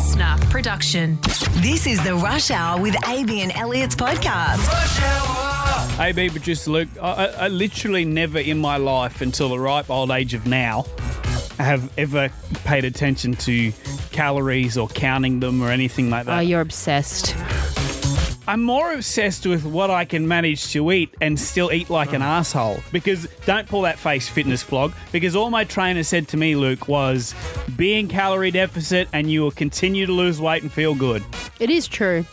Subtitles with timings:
[0.00, 1.18] listener production.
[1.56, 4.58] This is the Rush Hour with AB and Elliott's podcast.
[6.00, 10.10] AB producer Luke, I, I, I literally never in my life until the ripe old
[10.10, 10.86] age of now
[11.58, 12.30] have ever
[12.64, 13.72] paid attention to
[14.10, 16.38] calories or counting them or anything like that.
[16.38, 17.36] Oh, you're obsessed.
[18.50, 22.20] I'm more obsessed with what I can manage to eat and still eat like an
[22.20, 22.80] asshole.
[22.90, 24.92] Because don't pull that face fitness vlog.
[25.12, 27.32] Because all my trainer said to me, Luke, was
[27.76, 31.22] be in calorie deficit and you will continue to lose weight and feel good.
[31.60, 32.26] It is true.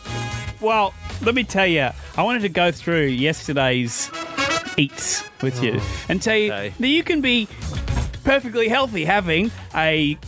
[0.60, 0.92] Well,
[1.22, 4.10] let me tell you, I wanted to go through yesterday's
[4.76, 6.74] eats with you oh, and tell you okay.
[6.80, 7.46] that you can be
[8.24, 10.18] perfectly healthy having a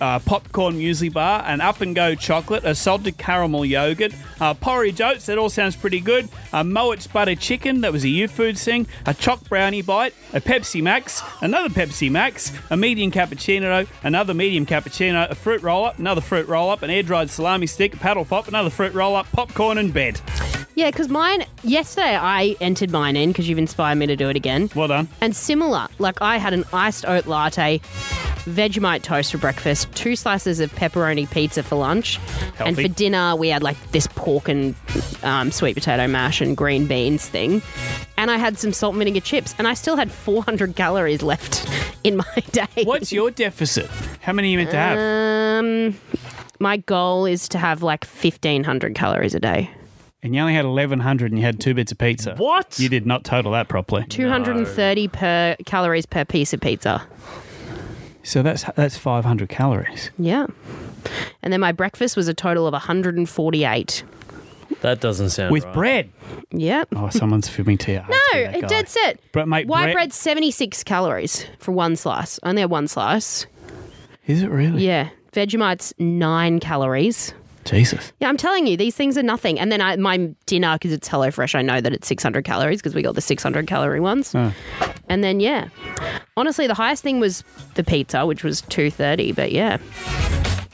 [0.00, 5.00] uh, popcorn muesli bar, an up and go chocolate, a salted caramel yogurt, uh, porridge
[5.00, 8.86] oats, that all sounds pretty good, a Moett's butter chicken, that was a Youfoodz thing,
[9.06, 14.66] a choc brownie bite, a Pepsi Max, another Pepsi Max, a medium cappuccino, another medium
[14.66, 17.96] cappuccino, a fruit roll up, another fruit roll up, an air dried salami stick, a
[17.96, 20.20] paddle pop, another fruit roll up, popcorn and bed.
[20.76, 24.36] Yeah, because mine, yesterday I entered mine in because you've inspired me to do it
[24.36, 24.68] again.
[24.76, 25.08] Well done.
[25.22, 27.78] And similar, like I had an iced oat latte,
[28.44, 32.82] Vegemite toast for breakfast, two slices of pepperoni pizza for lunch, and Healthy.
[32.82, 34.74] for dinner we had like this pork and
[35.22, 37.62] um, sweet potato mash and green beans thing.
[38.18, 41.66] And I had some salt and vinegar chips, and I still had 400 calories left
[42.04, 42.84] in my day.
[42.84, 43.86] What's your deficit?
[44.20, 44.98] How many are you meant to have?
[45.64, 45.98] Um,
[46.60, 49.70] my goal is to have like 1,500 calories a day.
[50.26, 52.34] And you only had 1100 and you had two bits of pizza.
[52.36, 52.78] What?
[52.78, 54.04] You did not total that properly.
[54.06, 57.06] 230 per calories per piece of pizza.
[58.22, 60.10] So that's that's 500 calories.
[60.18, 60.46] Yeah.
[61.42, 64.02] And then my breakfast was a total of 148.
[64.80, 65.74] That doesn't sound With right.
[65.74, 66.10] bread.
[66.50, 66.88] Yep.
[66.96, 68.02] Oh, someone's fibbing to you.
[68.08, 68.68] No, to be that it guy.
[68.68, 69.20] dead set.
[69.32, 72.38] But mate, White bread- bread's 76 calories for one slice.
[72.42, 73.46] Only had one slice.
[74.26, 74.84] Is it really?
[74.84, 75.10] Yeah.
[75.32, 77.32] Vegemite's nine calories.
[77.66, 78.12] Jesus.
[78.20, 79.58] Yeah, I'm telling you, these things are nothing.
[79.58, 82.94] And then I, my dinner, because it's HelloFresh, I know that it's 600 calories because
[82.94, 84.34] we got the 600 calorie ones.
[84.34, 84.52] Oh.
[85.08, 85.68] And then, yeah.
[86.36, 87.44] Honestly, the highest thing was
[87.74, 89.32] the pizza, which was 230.
[89.32, 89.78] But yeah,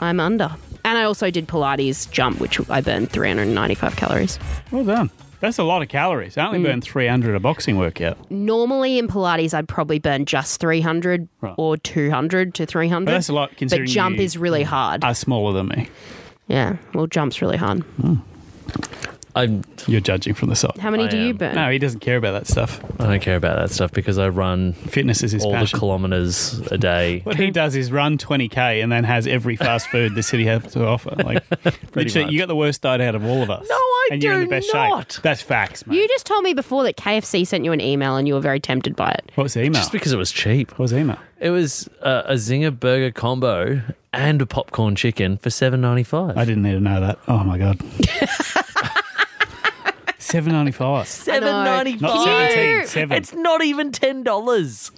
[0.01, 0.51] I'm under.
[0.85, 4.39] And I also did Pilates jump, which I burned 395 calories.
[4.71, 5.11] Well done.
[5.41, 6.37] That's a lot of calories.
[6.39, 6.65] I only Mm.
[6.65, 8.31] burned 300 a boxing workout.
[8.31, 11.55] Normally in Pilates, I'd probably burn just 300 Right.
[11.57, 13.07] or 200 to 300.
[13.07, 15.03] But that's a lot considering But jump is really hard.
[15.05, 15.89] are smaller than me.
[16.49, 17.81] Yeah, well, jump's really hard.
[17.83, 18.15] Hmm.
[19.35, 20.77] I'm, You're judging from the side.
[20.79, 21.37] How many I do you am.
[21.37, 21.55] burn?
[21.55, 22.83] No, he doesn't care about that stuff.
[23.01, 26.59] I don't care about that stuff because I run Fitness is his all the kilometers
[26.71, 27.21] a day.
[27.25, 30.73] what he does is run 20k and then has every fast food the city has
[30.73, 31.15] to offer.
[31.17, 31.43] Like,
[31.95, 32.33] literally, much.
[32.33, 33.67] you got the worst diet out of all of us.
[33.69, 35.13] No, I and you're in do the best not.
[35.13, 35.23] shape.
[35.23, 35.97] That's facts, mate.
[35.97, 38.61] You just told me before that KFC sent you an email and you were very
[38.61, 39.33] tempted by it.
[39.35, 39.81] what was the email?
[39.81, 40.73] Just because it was cheap.
[40.73, 41.19] what was the email?
[41.41, 43.83] It was uh, a zinger burger combo
[44.13, 46.37] and a popcorn chicken for seven ninety five.
[46.37, 47.19] I didn't need to know that.
[47.27, 47.81] Oh my god.
[50.33, 51.07] Seven ninety five.
[51.09, 52.25] Seven ninety Not five.
[52.53, 52.87] seventeen.
[52.87, 53.17] Seven.
[53.19, 54.91] It's not even ten dollars,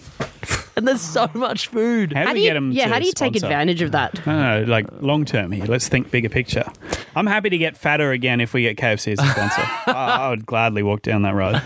[0.77, 2.13] and there's so much food.
[2.13, 2.71] How do How we do you, get them?
[2.71, 4.25] yeah, to how do you take advantage of that?
[4.27, 5.65] No, no, like long term here.
[5.65, 6.65] Let's think bigger picture.
[7.17, 9.63] I'm happy to get fatter again if we get KFC as a sponsor.
[9.87, 11.61] I, I would gladly walk down that road.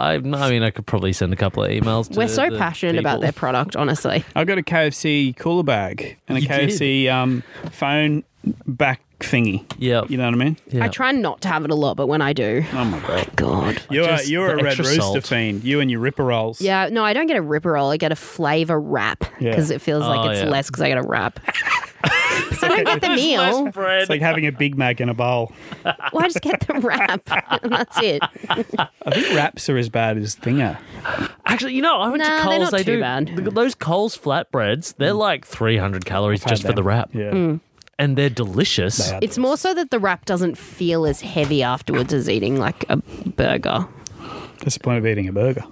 [0.00, 0.18] I, I
[0.50, 2.10] mean, I could probably send a couple of emails.
[2.10, 4.24] to We're so the passionate about their product, honestly.
[4.34, 8.24] I got a KFC cooler bag and a You KFC um, phone
[8.66, 9.70] back thingy.
[9.78, 10.08] Yep.
[10.10, 10.56] You know what I mean?
[10.68, 10.84] Yeah.
[10.84, 13.30] I try not to have it a lot, but when I do, Oh my god.
[13.36, 13.82] God.
[13.90, 15.26] You're Just you're a red rooster salt.
[15.26, 15.62] fiend.
[15.62, 16.60] You and your ripper rolls.
[16.62, 17.90] Yeah, no, I don't get a ripper roll.
[17.90, 19.50] I get a flavor wrap Yeah.
[19.50, 20.48] because it feels like Oh, it's yeah.
[20.48, 21.38] less because I get a wrap.
[22.58, 23.72] So I get the meal.
[23.74, 25.52] It's like having a Big Mac in a bowl.
[25.84, 27.22] Well, I just get the wrap,
[27.62, 28.22] and that's it.
[28.48, 30.78] I think wraps are as bad as Zinger.
[31.46, 32.60] Actually, you know, I went Nah, to they're Coles.
[32.60, 33.26] not They too do bad.
[33.28, 34.94] th- those Coles flatbreads.
[34.96, 37.30] They're like three hundred calories just for Had the wrap, Yeah.
[37.30, 37.60] Mm.
[37.98, 38.96] and they're delicious.
[39.08, 42.56] They are It's more so that the wrap doesn't feel as heavy afterwards as eating
[42.58, 43.86] like a burger.
[44.60, 45.64] That's the point of eating a burger.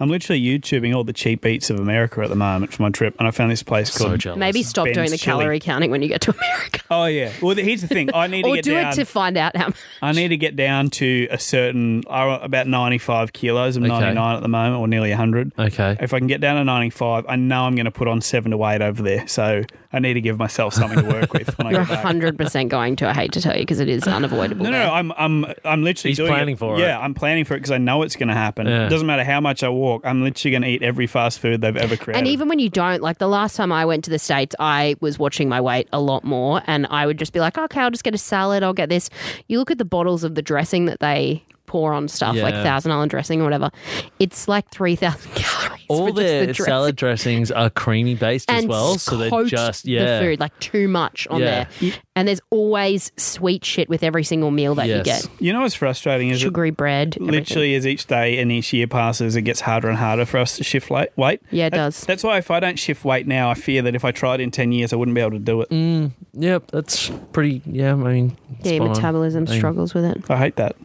[0.00, 3.14] I'm literally YouTubing all the cheap eats of America at the moment for my trip,
[3.18, 4.20] and I found this place So called.
[4.20, 4.38] jealous.
[4.38, 5.38] Maybe stop Ben's doing the chili.
[5.42, 7.32] calorie counting when you get to America, oh yeah.
[7.40, 8.10] Well, here's the thing.
[8.14, 8.92] I need to or get do down.
[8.92, 9.66] it to find out how.
[9.68, 9.76] Much.
[10.02, 13.76] I need to get down to a certain uh, about 95 kilos.
[13.76, 13.92] I'm Okay.
[13.92, 15.52] 99 at the moment, or nearly 100.
[15.58, 15.96] Okay.
[16.00, 18.50] If I can get down to 95, I know I'm going to put on seven
[18.52, 19.26] to eight over there.
[19.28, 22.70] So I need to give myself something to work with when I You're hundred percent
[22.70, 23.08] going to.
[23.08, 24.64] I hate to tell you because it is unavoidable.
[24.64, 26.58] No, no, no, I'm, I'm, I'm literally He's doing planning it.
[26.58, 26.80] for it.
[26.80, 28.66] Yeah, I'm planning for it because I know it's going to happen.
[28.66, 28.86] Yeah.
[28.86, 30.02] It doesn't matter how much I walk.
[30.04, 32.18] I'm literally going to eat every fast food they've ever created.
[32.18, 34.96] And even when you don't, like the last time I went to the States, I
[35.00, 37.90] was watching my weight a lot more and I would just be like, okay, I'll
[37.90, 39.10] just get a salad, I'll get this.
[39.48, 42.92] You look at the bottles of the dressing that they pour on stuff like Thousand
[42.92, 43.70] Island dressing or whatever,
[44.18, 45.81] it's like three thousand calories.
[45.88, 49.84] All for their the salad dressings are creamy based as well, so they're coat just
[49.86, 50.18] yeah.
[50.20, 51.66] the food like too much on Yeah.
[51.80, 51.92] there.
[52.14, 55.26] And there's always sweet shit with every single meal that you get.
[55.40, 57.16] You know what's frustrating is that Sugary bread.
[57.16, 57.32] everything.
[57.40, 60.56] literally as each day and each year passes, it gets harder and harder for us
[60.56, 61.40] to shift late, weight.
[61.50, 62.00] Yeah, it That- does.
[62.02, 64.50] That's why if I don't shift weight now, I fear that if I tried in
[64.50, 65.70] 10 years, I wouldn't be able to do it.
[65.70, 67.62] Mm, yep, that's pretty.
[67.66, 68.92] Yeah, I mean, Yeah, your spot on.
[68.96, 70.22] metabolism I mean, struggles with it.
[70.30, 70.76] I hate that.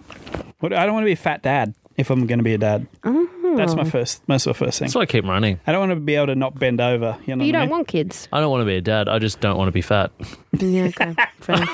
[0.59, 2.57] What- I don't want to be a fat dad if I'm going to be a
[2.57, 2.88] dad.
[3.03, 3.75] That's Oh.
[3.77, 4.85] my first, most of my first thing.
[4.88, 5.59] That's why I keep running.
[5.65, 7.17] I don't want to be able to not bend over.
[7.25, 7.69] You know But you what I don't mean?
[7.71, 8.27] want kids.
[8.31, 9.07] I don't want to be a dad.
[9.09, 10.11] I just don't want to be fat.
[10.59, 11.15] Yeah, okay.
[11.39, 11.55] Fair.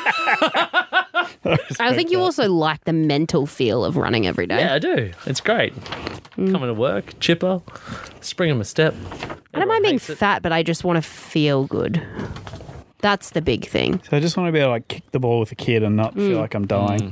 [1.80, 4.60] I think you also like the mental feel of running every day.
[4.60, 5.12] Yeah, I do.
[5.26, 5.76] It's great.
[6.38, 6.52] Mm.
[6.52, 7.62] Coming to work, chipper,
[8.22, 8.94] spring him a step.
[9.54, 10.02] I don't mind being it.
[10.02, 12.02] fat, but I just want to feel good.
[13.04, 14.02] That's the big thing.
[14.10, 15.84] So I just want to be able to like, kick the ball with a kid
[15.84, 16.28] and not Mm.
[16.30, 17.12] feel like I'm dying.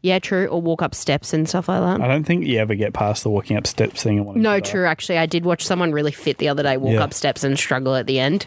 [0.00, 0.46] Yeah, true.
[0.46, 2.00] Or walk up steps and stuff like that.
[2.00, 4.18] I don't think you ever get past the walking up steps thing.
[4.18, 4.70] And wanting No, to die.
[4.70, 4.86] true.
[4.86, 7.02] Actually, I did watch someone really fit the other day walk Yeah.
[7.04, 8.46] up steps and struggle at the end.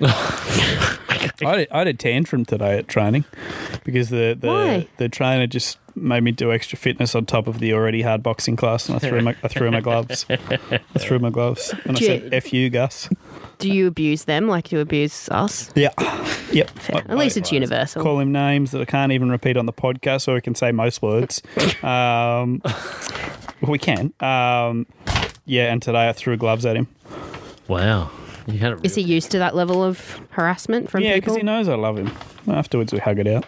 [0.00, 3.24] I had, I had a tantrum today at training
[3.84, 4.88] because the the, Why?
[4.98, 8.56] the trainer just made me do extra fitness on top of the already hard boxing
[8.56, 10.26] class, and I threw my I threw my gloves.
[10.28, 12.28] I threw my gloves, and I said.
[12.32, 13.08] "F you, Gus."
[13.58, 15.70] Do you abuse them like you abuse us?
[15.74, 15.90] Yeah,
[16.52, 16.70] yep.
[16.92, 18.02] I- At least I it's universal.
[18.02, 20.70] Call him names that I can't even repeat on the podcast, so we can say
[20.72, 21.42] most words.
[21.82, 22.62] Um,
[23.62, 24.12] we can.
[24.20, 24.86] Um,
[25.44, 26.86] yeah, and today I threw gloves at him.
[27.66, 28.10] Wow.
[28.46, 31.34] You had it Is he used to that level of harassment from Yeah, people?
[31.34, 32.10] because he knows I love him.
[32.46, 33.44] Afterwards, we hug it out.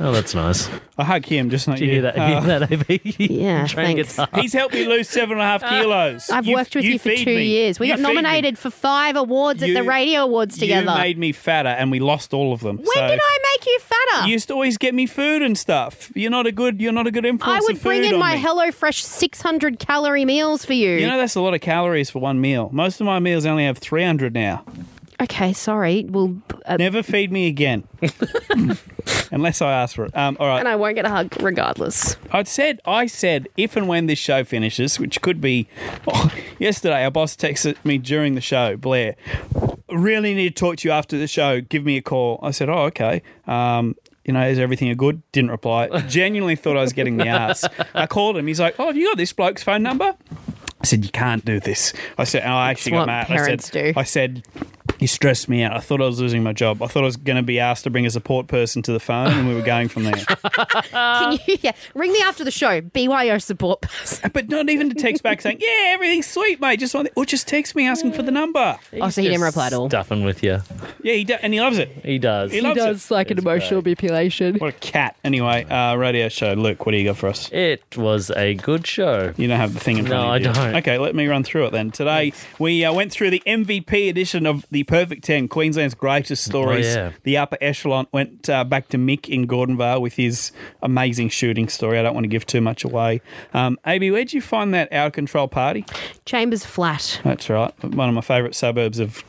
[0.00, 0.68] Oh, that's nice.
[0.96, 2.16] I hug him, just not Did you hear that?
[2.18, 3.16] Uh, hear that, AB?
[3.18, 4.14] Yeah, Trying thanks.
[4.16, 4.30] tough.
[4.34, 6.30] He's helped me lose seven and a half kilos.
[6.30, 7.46] I've worked with you, for feed two me.
[7.46, 7.80] years.
[7.80, 8.14] We You got feed me.
[8.14, 10.90] nominated for five awards at the radio awards together.
[10.92, 12.76] You made me fatter, and we lost all of them.
[12.78, 14.26] when so did I make you fatter?
[14.26, 16.12] You used to always get me food and stuff.
[16.14, 16.80] You're not a good.
[16.80, 17.58] You're not a good influence.
[17.58, 18.42] I would of bring food in on my me.
[18.42, 20.90] HelloFresh 600 calorie meals for you.
[20.96, 22.70] You know that's a lot of calories for one meal.
[22.72, 24.64] Most of my meals only have 300 now.
[25.20, 26.04] Okay, sorry.
[26.08, 26.36] Well,
[26.66, 27.86] uh, Never feed me again,
[29.30, 30.16] unless I ask for it.
[30.16, 30.58] Um, all right.
[30.58, 32.16] and I won't get a hug regardless.
[32.30, 35.68] I said, I said, if and when this show finishes, which could be
[36.06, 39.16] oh, yesterday, our boss texted me during the show, Blair,
[39.90, 41.60] really need to talk to you after the show.
[41.60, 42.38] Give me a call.
[42.42, 43.22] I said, oh, okay.
[43.46, 45.22] Um, you know, is everything good?
[45.32, 45.88] Didn't reply.
[46.02, 47.64] Genuinely thought I was getting the ass.
[47.94, 48.46] I called him.
[48.46, 50.14] He's like, oh, have you got this bloke's phone number?
[50.80, 51.92] I said, you can't do this.
[52.18, 53.26] I said, oh, I actually what got mad.
[53.26, 54.00] parents I said, do.
[54.00, 54.46] I said,
[55.00, 55.72] you stressed me out.
[55.76, 56.82] I thought I was losing my job.
[56.82, 58.98] I thought I was going to be asked to bring a support person to the
[59.00, 60.14] phone, and we were going from there.
[60.90, 62.80] Can you, yeah, ring me after the show.
[62.80, 64.30] BYO support person.
[64.32, 67.46] But not even to text back saying, "Yeah, everything's sweet, mate." Just want, or just
[67.46, 68.78] text me asking for the number.
[69.00, 69.88] Oh, so he didn't reply at all.
[69.88, 70.58] Stuffing with you.
[71.02, 71.90] Yeah, he do, and he loves it.
[72.04, 72.50] He does.
[72.50, 73.14] He loves it.
[73.14, 74.56] like an emotional manipulation.
[74.56, 75.16] What a cat.
[75.22, 76.54] Anyway, uh, radio show.
[76.54, 77.50] Luke, what do you got for us?
[77.52, 79.32] It was a good show.
[79.36, 80.48] You don't have the thing in front No, of you.
[80.50, 80.72] I do you?
[80.74, 80.78] don't.
[80.82, 81.90] Okay, let me run through it then.
[81.90, 86.96] Today we uh, went through the MVP edition of the Perfect Ten, Queensland's greatest stories.
[86.96, 87.12] Oh, yeah.
[87.24, 91.98] The upper echelon went uh, back to Mick in Gordonvale with his amazing shooting story.
[91.98, 93.20] I don't want to give too much away.
[93.52, 95.84] Um, AB, where'd you find that out of control party?
[96.24, 97.20] Chambers flat.
[97.24, 99.22] That's right, one of my favourite suburbs of.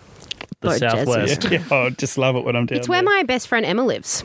[0.62, 1.46] The Port Southwest.
[1.52, 3.10] Yeah, I just love it when I'm down It's where there.
[3.10, 4.24] my best friend Emma lives.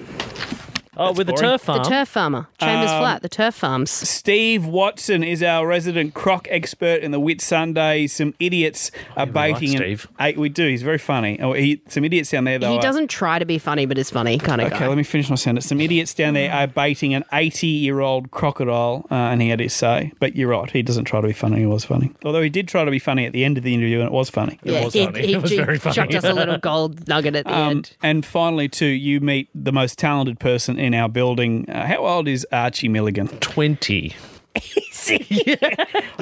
[0.97, 1.83] Oh, with the turf farm.
[1.83, 2.47] The turf farmer.
[2.61, 3.23] Chambers Um, flat.
[3.23, 3.91] The turf farms.
[3.91, 8.09] Steve Watson is our resident croc expert in the Whitsunday.
[8.09, 9.73] Some idiots are we like baiting.
[9.75, 10.09] in- Steve.
[10.19, 10.67] Hey, we do.
[10.69, 11.39] He's very funny.
[11.41, 12.71] Oh, he, some idiots down there, though.
[12.73, 14.89] He are- doesn't try to be funny, but it's funny kind of Okay, guy.
[14.89, 15.67] let me finish my sentence.
[15.67, 19.61] Some idiots down there are baiting an 80 year old crocodile, uh, and he had
[19.61, 20.13] his say.
[20.21, 21.59] But you're right, he doesn't try to be funny.
[21.61, 22.13] He was funny.
[22.25, 24.13] Although he did try to be funny at the end of the interview, and it
[24.13, 24.59] was funny.
[24.63, 25.27] yeah, was he, funny.
[25.27, 25.95] he, It was he very funny.
[25.95, 27.97] chucked us a little gold nugget at the Um, end.
[28.03, 31.69] and finally, too, you meet the most talented person in our building.
[31.69, 33.29] Uh, how old is Archie Milligan?
[33.29, 34.15] 20.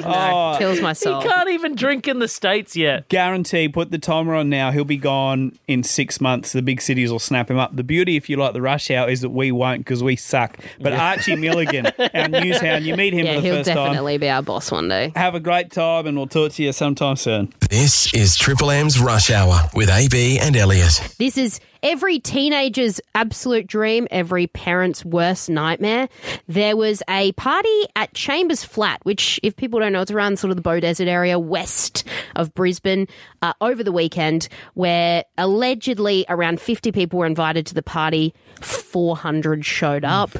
[0.05, 3.07] Oh, Kills my He can't even drink in the States yet.
[3.07, 7.11] guarantee put the timer on now he'll be gone in six months the big cities
[7.11, 9.51] will snap him up the beauty if you like the rush hour is that we
[9.51, 13.41] won't because we suck but archie milligan our news hound you meet him Yeah, for
[13.41, 15.13] the he'll definitely be our boss one day.
[15.15, 18.99] have a great time and we'll talk to you sometime soon This is Triple M's
[18.99, 21.15] Rush Hour with AB and Elliott.
[21.19, 26.07] This is every teenager's absolute dream, every parent's worst nightmare.
[26.47, 30.51] There was a party at Chambers Flat, which, if people don't know, it's around sort
[30.51, 33.07] of the Beaudesert area west of Brisbane
[33.41, 38.33] uh, over the weekend, where allegedly around 50 people were invited to the party.
[38.61, 40.31] 400 showed up.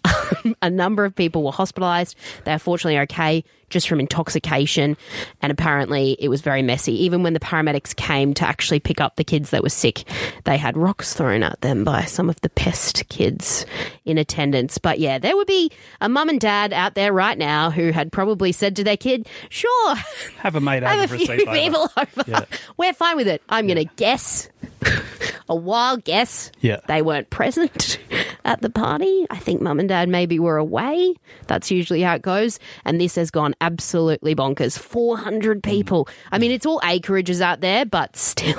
[0.62, 2.14] a number of people were hospitalised.
[2.44, 4.96] They are fortunately okay just from intoxication.
[5.42, 7.04] And apparently it was very messy.
[7.04, 10.04] Even when the paramedics came to actually pick up the kids that were sick,
[10.44, 13.66] they had rocks thrown at them by some of the pest kids
[14.04, 14.78] in attendance.
[14.78, 15.70] But yeah, there would be
[16.00, 19.26] a mum and dad out there right now who had probably said to their kid,
[19.48, 19.94] "Sure,
[20.38, 22.46] Have a mate have over a few people over.
[22.76, 23.42] We're fine with it.
[23.48, 24.48] I'm going to guess."
[25.48, 26.50] A wild guess.
[26.60, 26.80] Yeah.
[26.88, 27.98] They weren't present
[28.48, 29.26] at the party.
[29.28, 31.14] I think mum and dad maybe were away.
[31.46, 32.58] That's usually how it goes.
[32.86, 34.78] And this has gone absolutely bonkers.
[34.78, 36.08] 400 people.
[36.32, 38.58] I mean, it's all acreages out there, but still,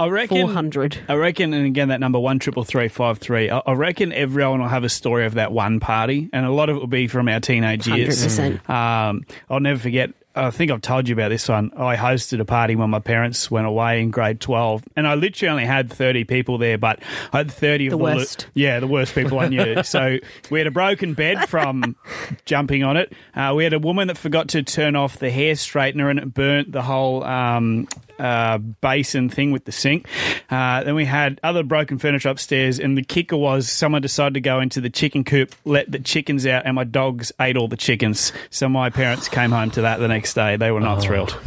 [0.00, 0.98] I reckon 400.
[1.08, 3.48] I reckon, and again, that number one triple three five three.
[3.48, 6.68] I I reckon everyone will have a story of that one party, and a lot
[6.68, 8.26] of it will be from our teenage years.
[8.26, 8.68] 100%.
[8.68, 10.10] Um, I'll never forget.
[10.46, 11.70] I think I've told you about this one.
[11.76, 15.50] I hosted a party when my parents went away in grade twelve, and I literally
[15.50, 17.00] only had thirty people there, but
[17.32, 18.46] I had thirty of The the, lo- worst.
[18.54, 19.82] yeah, the worst people I knew.
[19.84, 20.16] so
[20.50, 21.96] we had a broken bed from
[22.44, 23.12] jumping on it.
[23.34, 26.32] Uh, we had a woman that forgot to turn off the hair straightener, and it
[26.32, 27.86] burnt the whole um,
[28.20, 30.06] uh, basin thing with the sink.
[30.50, 34.40] Uh, then we had other broken furniture upstairs, and the kicker was someone decided to
[34.40, 37.76] go into the chicken coop, let the chickens out, and my dogs ate all the
[37.76, 38.32] chickens.
[38.50, 40.56] So my parents came home to that the next day.
[40.56, 41.38] They were not thrilled.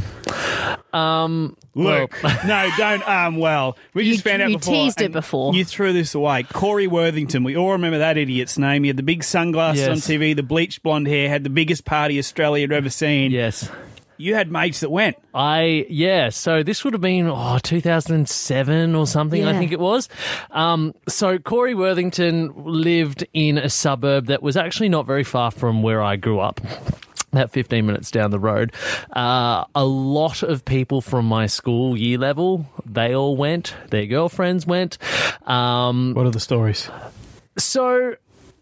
[0.93, 2.15] Um, Luke,
[2.45, 3.07] no, don't.
[3.07, 4.73] Um, well, we just You- found out you before.
[4.73, 5.53] teased it before.
[5.55, 6.43] You threw this away.
[6.43, 7.43] Corey Worthington.
[7.43, 8.83] We all remember that idiot's name.
[8.83, 12.19] He had the big sunglasses on TV, the bleached blonde hair, had the biggest party
[12.19, 13.31] Australia had ever seen.
[13.31, 13.69] yes.
[14.17, 15.17] You had mates that went.
[15.33, 20.09] I yeah, so this would have been oh 2007 or something, I think it was.
[20.51, 25.81] Um, so Corey Worthington lived in a suburb that was actually not very far from
[25.81, 26.61] where I grew up.
[27.31, 28.73] About 15 minutes down the road.
[29.11, 33.75] Uh, a lot of people from my school year level, they all went.
[33.89, 34.99] Their girlfriends went.
[35.47, 36.89] Um, What are the stories?
[37.57, 38.15] so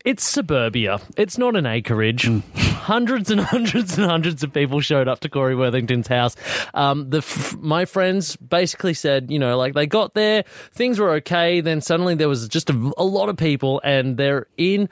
[0.05, 0.99] it's suburbia.
[1.17, 2.29] It's not an acreage.
[2.81, 6.35] Hundreds and hundreds and hundreds of people showed up to Corey Worthington's house.
[6.73, 10.43] Um, the f- my friends basically said, you know, like they got there,
[10.73, 11.61] things were okay.
[11.61, 14.89] Then suddenly there was just a, a lot of people, and they're in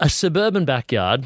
[0.00, 1.24] a suburban backyard.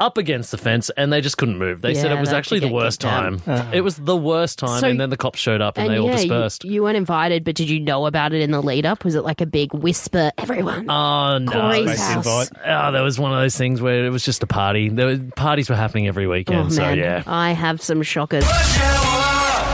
[0.00, 1.82] Up against the fence, and they just couldn't move.
[1.82, 3.20] They said it was actually the worst kicked out.
[3.20, 3.42] time.
[3.46, 3.70] Uh-huh.
[3.74, 6.06] It was the worst time, So- and then the cops showed up, and, they all
[6.06, 6.64] yeah, you- dispersed.
[6.64, 9.04] You, weren't invited, but did you know about it in the lead up?
[9.04, 10.32] Was it like a big whisper?
[10.38, 10.88] Everyone.
[10.90, 11.52] Oh no!
[11.52, 12.26] Corey's house.
[12.66, 14.88] Oh, there was one of those things where it was just a party.
[14.88, 16.96] There were, parties were happening every weekend, Oh, so man.
[16.98, 17.22] yeah.
[17.26, 18.44] I have some shockers.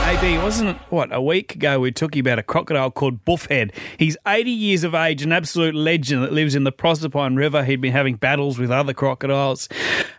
[0.07, 3.75] AB, wasn't it, what, a week ago we took you about a crocodile called Buffhead.
[3.99, 7.65] He's 80 years of age, an absolute legend that lives in the Proserpine River.
[7.65, 9.67] He'd been having battles with other crocodiles.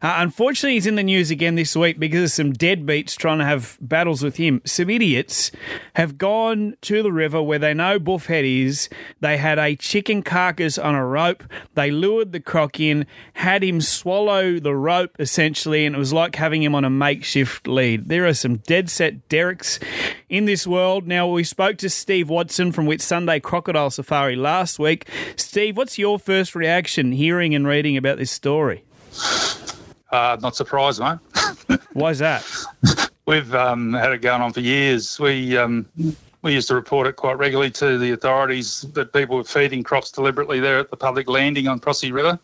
[0.03, 3.47] Uh, unfortunately, he's in the news again this week because of some deadbeats trying to
[3.47, 4.61] have battles with him.
[4.67, 5.51] Some idiots
[5.95, 8.91] have gone to the river where they know Buffhead is.
[9.21, 11.45] They had a chicken carcass on a rope.
[11.77, 16.37] They lured the croc in, had him swallow the rope essentially, and it was like
[16.37, 18.11] having him on a makeshift lead.
[18.11, 19.78] There are some dead set derricks
[20.29, 21.07] in this world.
[21.07, 25.09] Now, we spoke to Steve Watson from Whitsunday Crocodile Safari last week.
[25.37, 28.85] Steve, what's your first reaction hearing and reading about this story?
[30.11, 31.19] Uh, not surprised, mate.
[31.93, 32.47] Why's that?
[33.27, 35.21] We've um, had it going on for years.
[35.21, 35.87] We um,
[36.43, 40.11] we used to report it quite regularly to the authorities that people were feeding crocs
[40.11, 42.39] deliberately there at the public landing on Crossy River.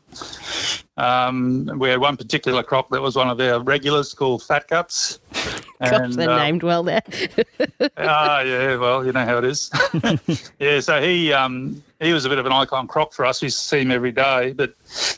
[0.96, 5.18] Um, we had one particular croc that was one of our regulars called Fat Guts.
[5.80, 7.02] Gosh, they're uh, named well there.
[7.96, 9.70] Ah, yeah, well, you know how it is.
[10.58, 13.40] yeah, so he um, he was a bit of an icon croc for us.
[13.40, 14.74] We used to see him every day, but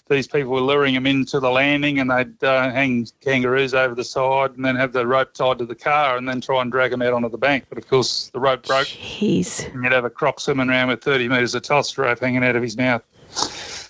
[0.09, 4.05] these people were luring him into the landing and they'd uh, hang kangaroos over the
[4.05, 6.93] side and then have the rope tied to the car and then try and drag
[6.93, 7.67] him out onto the bank.
[7.69, 9.73] But of course, the rope broke Jeez.
[9.73, 12.57] and you'd have a croc swimming around with 30 metres of toss rope hanging out
[12.57, 13.03] of his mouth.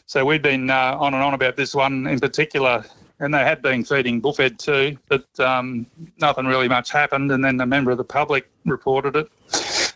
[0.07, 2.85] So we'd been uh, on and on about this one in particular,
[3.19, 5.85] and they had been feeding Buffhead too, but um,
[6.21, 7.33] nothing really much happened.
[7.33, 9.29] And then a member of the public reported it,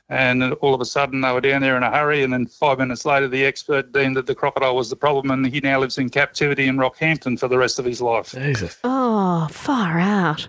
[0.09, 2.25] and all of a sudden they were down there in a hurry.
[2.25, 5.47] And then five minutes later, the expert deemed that the crocodile was the problem, and
[5.47, 8.33] he now lives in captivity in Rockhampton for the rest of his life.
[8.33, 8.79] Jesus.
[8.83, 10.49] Oh, far out.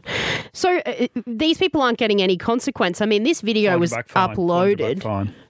[0.53, 3.00] So uh, these people aren't getting any consequence.
[3.00, 5.03] I mean, this video was uploaded.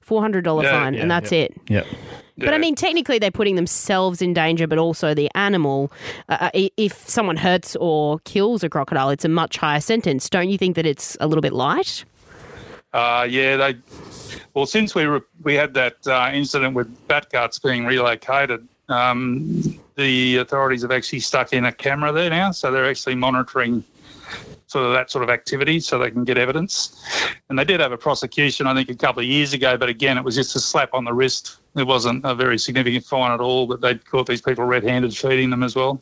[0.05, 1.39] $400 Yeah, fine, yeah, and that's yeah.
[1.39, 1.57] it.
[1.69, 1.87] Yep.
[2.45, 5.91] But I mean, technically, they're putting themselves in danger, but also the animal.
[6.29, 10.29] Uh, if someone hurts or kills a crocodile, it's a much higher sentence.
[10.29, 12.03] Don't you think that it's a little bit light?
[12.93, 13.75] Uh, yeah, they.
[14.53, 19.79] Well, since we re- we had that uh, incident with Fat Guts being relocated, um,
[19.95, 23.83] the authorities have actually stuck in a camera there now, so they're actually monitoring
[24.67, 27.05] sort of that sort of activity, so they can get evidence.
[27.49, 30.17] And they did have a prosecution, I think, a couple of years ago, but again,
[30.17, 31.57] it was just a slap on the wrist.
[31.75, 35.49] It wasn't a very significant fine at all, but they'd caught these people red-handed feeding
[35.51, 36.01] them as well.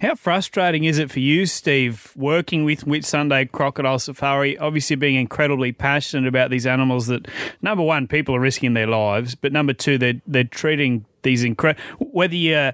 [0.00, 5.72] How frustrating is it for you, Steve, working with Whitsunday Crocodile Safari, obviously being incredibly
[5.72, 7.28] passionate about these animals that,
[7.60, 11.82] number one, people are risking their lives, but number two, they're, they're treating these incredible,
[11.98, 12.72] whether you're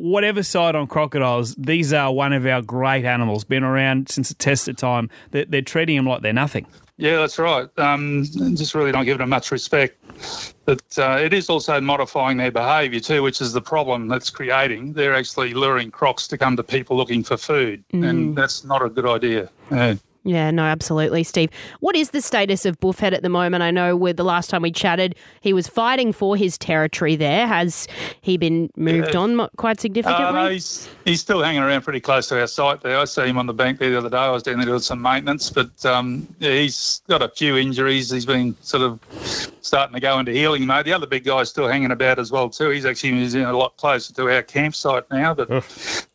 [0.00, 4.34] whatever side on crocodiles, these are one of our great animals, been around since the
[4.34, 5.10] test of time.
[5.30, 6.66] They're, they're treating them like they're nothing.
[6.96, 7.68] Yeah, that's right.
[7.76, 8.24] Um,
[8.54, 9.98] just really don't giving them much respect.
[10.64, 14.92] But uh, it is also modifying their behaviour too, which is the problem that's creating.
[14.92, 18.88] They're actually luring crocs to come to people looking for food, and that's not a
[18.88, 19.50] good idea.
[19.72, 19.96] Yeah.
[20.26, 21.50] Yeah, no, absolutely, Steve.
[21.80, 23.62] What is the status of Buffhead at the moment?
[23.62, 27.46] I know with the last time we chatted, he was fighting for his territory there.
[27.46, 27.86] Has
[28.22, 30.32] he been moved on mo- quite Uh, significantly?
[30.32, 32.98] no, he's, he's still hanging around pretty close to our site there.
[32.98, 34.16] I see him on the bank there the other day.
[34.16, 38.10] I was down there doing some maintenance, but um, yeah, he's got a few injuries.
[38.10, 38.98] He's been sort of
[39.60, 40.86] starting to go into healing mode.
[40.86, 42.70] The other big guy's still hanging about as well too.
[42.70, 45.48] He's actually moving a lot closer to our campsite now, but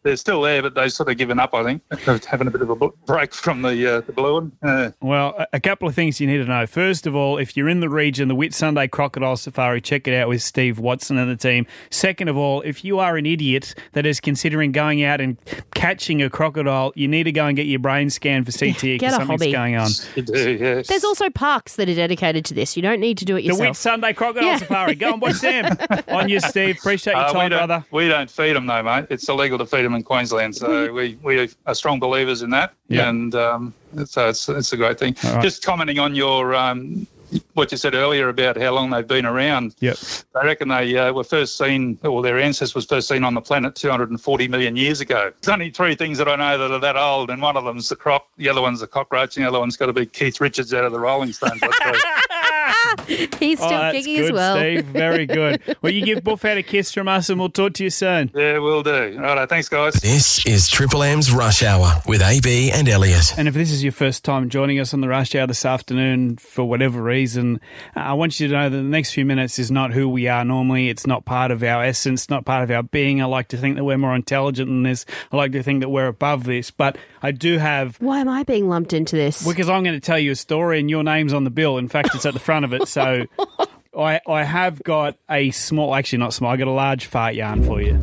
[0.01, 1.83] they're still there, but they've sort of given up, I think.
[2.05, 2.75] They're having a bit of a
[3.05, 4.51] break from the, uh, the blueing.
[4.61, 6.65] Uh, Well, a- a couple of things you need to know.
[6.65, 10.27] First of all, if you're in the region, the Whitsunday Crocodile Safari, check it out
[10.29, 11.65] with Steve Watson and the team.
[11.89, 15.37] Second of all, if you are an idiot that is considering going out and
[15.73, 19.13] catching a crocodile, you need to go and get your brain scanned for CTE because
[19.13, 19.51] a something's hobby.
[19.51, 19.89] going on.
[20.15, 20.87] you do, yes.
[20.87, 22.75] There's also parks that are dedicated to this.
[22.75, 23.59] You don't need to do it yourself.
[23.59, 23.99] The yourself.
[24.01, 24.57] Whitsunday Crocodile Yeah.
[24.57, 24.95] Safari.
[24.95, 25.77] Go and watch them.
[26.09, 26.77] on you, Steve.
[26.79, 27.85] Appreciate your Uh, time, don't, brother.
[27.91, 29.05] we don't feed them though, mate.
[29.09, 32.73] It's illegal to feed them in Queensland, so we, we are strong believers in that.
[32.87, 33.09] Yeah.
[33.09, 33.73] And um,
[34.05, 35.15] so it's it's a great thing.
[35.23, 35.41] right.
[35.41, 37.07] Just commenting on your um,
[37.53, 39.75] what you said earlier about how long they've been around.
[39.79, 39.97] Yep.
[40.35, 43.41] I reckon they uh, were first seen, or their ancestors was first seen on the
[43.41, 45.31] planet 240 million years ago.
[45.41, 47.89] There's only three things that I know that are that old, and one of them's
[47.89, 50.41] the croc, the other one's the cockroach, and the other one's got to be Keith
[50.41, 51.61] Richards out of the Rolling Stones.
[52.69, 53.27] I'd say.
[53.39, 54.55] He's still oh, kicking good, as well.
[54.57, 54.85] Steve.
[54.85, 55.77] Very good.
[55.81, 58.31] well, you give Buffhead a kiss from us, and we'll talk to you soon.
[58.35, 59.15] yeah, we'll do.
[59.17, 59.93] All right, thanks, guys.
[59.95, 63.37] This is Triple M's Rush Hour with AB and Elliott.
[63.37, 66.37] And if this is your first time joining us on the rush hour this afternoon
[66.37, 67.59] for whatever reason,
[67.95, 70.43] I want you to know that the next few minutes is not who we are
[70.45, 70.89] normally.
[70.89, 73.21] It's not part of our essence, not part of our being.
[73.21, 75.05] I like to think that we're more intelligent than this.
[75.31, 76.71] I like to think that we're above this.
[76.71, 79.45] But I do have Why am I being lumped into this?
[79.47, 81.77] because I'm going to tell you a story and your name's on the bill.
[81.77, 82.87] In fact, it's at the front of it.
[82.87, 83.25] So
[83.97, 87.63] I, I have got a small, actually not small, I got a large fart yarn
[87.63, 87.97] for you.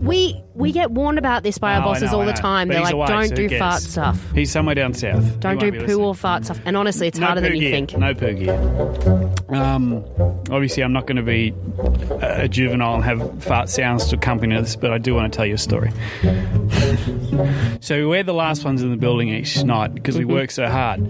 [0.00, 2.32] We we get warned about this by our Oh, I bosses know, all I the
[2.32, 2.36] know.
[2.38, 2.68] time.
[2.68, 4.32] But They're he's like, away, don't so do who fart stuff.
[4.34, 5.40] He's somewhere down south.
[5.40, 6.60] Don't He do won't poo be or fart stuff.
[6.64, 7.70] And honestly, it's harder poo than you gear.
[7.72, 7.96] think.
[7.96, 9.34] No poo gear.
[9.50, 10.04] Um,
[10.50, 11.54] obviously, I'm not going to be
[12.22, 15.36] a a juvenile and have fart sounds to accompany this, but I do want to
[15.36, 15.90] tell you a story.
[17.80, 21.00] so we're the last ones in the building each night because we work so hard.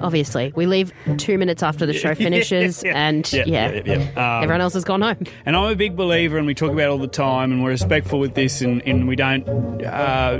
[0.00, 3.82] Obviously, we leave two minutes after the show finishes, and yeah, yeah, yeah,
[4.14, 4.36] yeah.
[4.36, 5.24] Um, everyone else has gone home.
[5.46, 7.72] And I'm a big believer, and we talk about it all the time, and we're
[7.80, 9.48] respectful with this, and, and we don't
[9.84, 10.36] uh,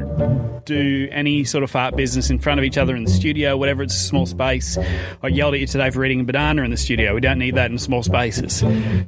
[0.67, 3.83] do any sort of fart business in front of each other in the studio, whatever
[3.83, 4.77] it's a small space.
[5.23, 7.15] I yelled at you today for eating a banana in the studio.
[7.15, 8.59] We don't need that in small spaces.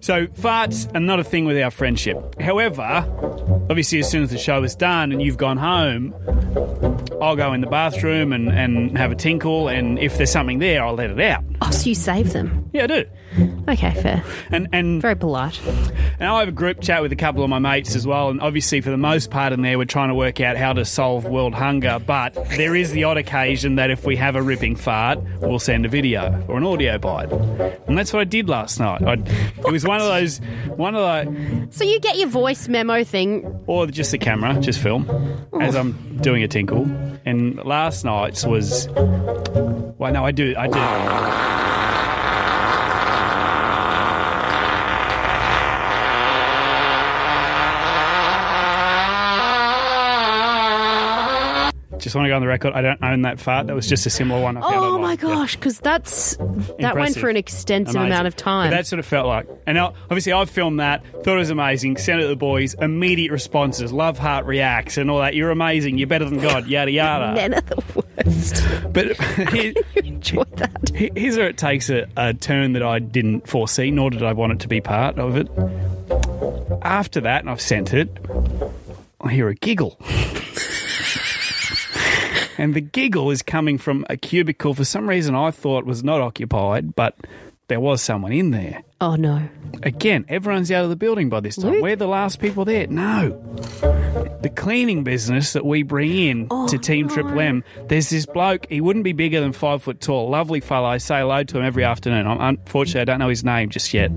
[0.00, 2.40] So farts are not a thing with our friendship.
[2.40, 2.82] However,
[3.68, 6.14] obviously, as soon as the show is done and you've gone home,
[7.20, 10.82] I'll go in the bathroom and, and have a tinkle, and if there's something there,
[10.84, 11.44] I'll let it out.
[11.60, 12.68] Oh, so you save them?
[12.72, 13.04] Yeah, I do.
[13.68, 14.24] Okay, fair.
[14.50, 15.58] And and Very polite.
[16.18, 18.40] and I have a group chat with a couple of my mates as well, and
[18.40, 21.24] obviously for the most part in there we're trying to work out how to solve
[21.24, 21.98] world hunger.
[22.04, 25.86] But there is the odd occasion that if we have a ripping fart, we'll send
[25.86, 29.02] a video or an audio bite, and that's what I did last night.
[29.02, 30.38] I, it was one of those,
[30.76, 33.44] one of the, So you get your voice memo thing.
[33.66, 35.08] or just the camera, just film
[35.60, 36.86] as I'm doing a tinkle.
[37.24, 41.91] And last night's was, well, no, I do, I do.
[52.02, 52.72] Just want to go on the record.
[52.74, 53.68] I don't own that fart.
[53.68, 54.56] That was just a similar one.
[54.56, 55.00] I found Oh online.
[55.02, 55.16] my Yeah.
[55.16, 57.20] gosh, because that's that went Impressive.
[57.20, 58.12] for an extensive Amazing.
[58.12, 58.70] amount of time.
[58.70, 59.46] But that's what it felt like.
[59.66, 62.74] And I- obviously, I've filmed that, thought it was amazing, sent it to the boys,
[62.74, 65.34] immediate responses, love heart reacts, and all that.
[65.34, 67.34] You're amazing, you're better than God, yada yada.
[67.34, 68.64] Men are the worst.
[68.92, 69.16] But
[69.52, 70.90] here- Enjoy that.
[70.94, 74.32] here- here's where it takes a, a turn that I didn't foresee, nor did I
[74.32, 75.48] want it to be part of it.
[76.82, 78.08] After that, and I've sent it,
[79.20, 79.96] I hear a giggle.
[82.62, 86.20] And the giggle is coming from a cubicle for some reason I thought was not
[86.20, 87.16] occupied, but
[87.66, 88.84] there was someone in there.
[89.00, 89.48] Oh no.
[89.82, 91.72] Again, everyone's out of the building by this time.
[91.72, 91.82] Luke?
[91.82, 92.86] We're the last people there.
[92.86, 93.30] No.
[94.42, 98.66] The cleaning business that we bring in Oh, to Team Triple M, there's this bloke,
[98.68, 100.30] he wouldn't be bigger than five foot tall.
[100.30, 100.86] Lovely fellow.
[100.86, 102.28] I say hello to him every afternoon.
[102.28, 104.12] I'm, unfortunately, I don't know his name just yet.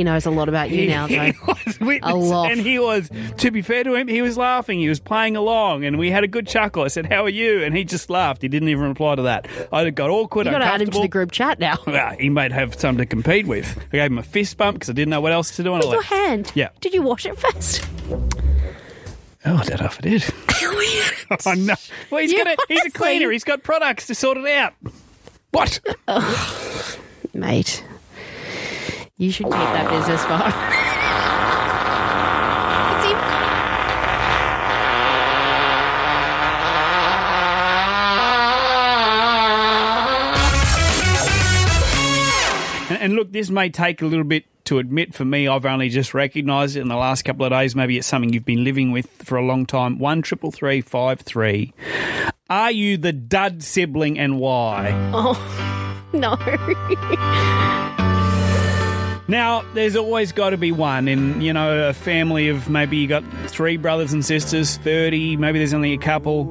[0.00, 1.32] He knows a lot about you now, he though.
[1.66, 2.50] was witness, A lot.
[2.50, 3.10] and he was.
[3.36, 4.78] To be fair to him, he was laughing.
[4.80, 6.84] He was playing along, and we had a good chuckle.
[6.84, 8.40] I said, "How are you?" And he just laughed.
[8.40, 9.46] He didn't even reply to that.
[9.70, 11.76] I got awkward, You got to add him to the group chat now.
[11.86, 13.78] Well, he might have something to compete with.
[13.92, 15.72] I gave him a fist bump because I didn't know what else to do.
[15.72, 16.06] With your left.
[16.06, 16.50] hand.
[16.54, 16.70] Yeah.
[16.80, 17.86] Did you wash it first?
[19.44, 20.24] Oh, I don't know if I did.
[21.46, 21.74] oh no!
[22.10, 23.30] Well, he's You got a, he's a cleaner.
[23.30, 24.72] He's got products to sort it out.
[25.50, 25.78] What?
[27.34, 27.84] Mate,
[29.20, 30.32] you should keep that business for
[32.96, 33.18] It's him.
[42.88, 45.46] And, and look, this may take a little bit to admit for me.
[45.46, 47.76] I've only just recognised it in the last couple of days.
[47.76, 49.98] Maybe it's something you've been living with for a long time.
[49.98, 51.74] One triple three five three.
[52.48, 54.92] Are you the dud sibling and why?
[55.12, 56.36] Oh no.
[59.30, 63.06] Now, there's always got to be one in, you know, a family of maybe you
[63.06, 66.50] got three brothers and sisters, 30, maybe there's only a couple.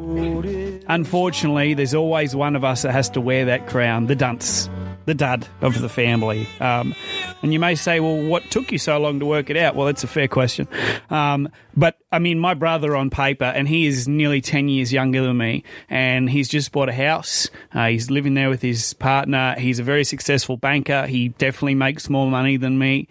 [0.87, 4.69] Unfortunately, there's always one of us that has to wear that crown, the dunce,
[5.09, 6.47] the dud of the family.
[6.59, 6.93] Um,
[7.41, 9.75] and you may say, well, what took you so long to work it out?
[9.75, 10.67] Well, that's a fair question.
[11.09, 15.23] Um, but, I mean, my brother on paper, and he is nearly 10 years younger
[15.23, 17.49] than me, and he's just bought a house.
[17.73, 19.55] Uh, he's living there with his partner.
[19.57, 21.07] He's a very successful banker.
[21.07, 23.07] He definitely makes more money than me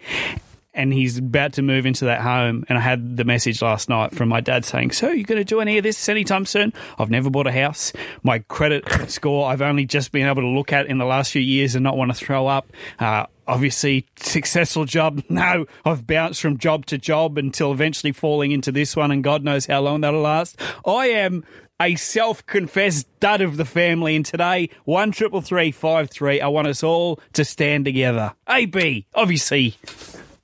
[0.79, 2.63] and he's about to move into that home.
[2.69, 5.43] And I had the message last night from my dad saying, "So you going to
[5.43, 7.91] do any of this anytime soon?" I've never bought a house.
[8.23, 11.41] My credit score I've only just been able to look at in the last few
[11.41, 12.71] years and not want to throw up.
[12.97, 15.21] Uh, obviously, successful job.
[15.29, 19.43] No, I've bounced from job to job until eventually falling into this one, and God
[19.43, 20.59] knows how long that'll last.
[20.85, 21.43] I am.
[21.81, 26.41] A self-confessed dud of the family, and today one triple three five three.
[26.41, 28.33] I want us all to stand together.
[28.49, 29.77] AB, obviously,